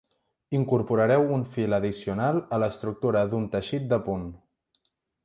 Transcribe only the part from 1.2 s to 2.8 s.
un fil addicional a